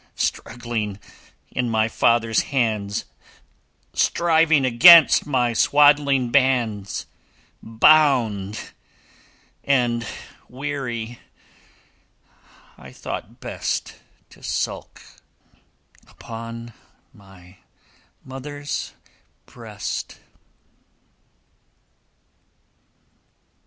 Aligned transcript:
Struggling 0.15 0.99
in 1.51 1.69
my 1.69 1.87
father's 1.87 2.39
hands, 2.49 3.05
Striving 3.93 4.65
against 4.65 5.27
my 5.27 5.53
swaddling 5.53 6.31
bands, 6.31 7.05
Bound 7.61 8.59
and 9.63 10.03
weary, 10.49 11.19
I 12.79 12.91
thought 12.91 13.39
best 13.41 13.93
To 14.31 14.41
sulk 14.41 15.03
upon 16.07 16.73
my 17.13 17.57
mother's 18.25 18.93
breast. 19.45 20.17